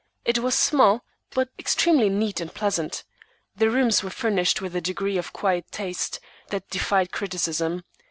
[0.25, 1.03] It was small,
[1.35, 3.03] but extremely neat and pleasant.
[3.55, 7.83] The rooms were furnished with a degree of quiet taste that defied criticism.